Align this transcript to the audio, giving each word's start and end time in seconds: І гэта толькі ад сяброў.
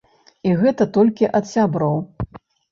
І 0.49 0.53
гэта 0.61 0.87
толькі 0.97 1.31
ад 1.43 1.51
сяброў. 1.53 1.95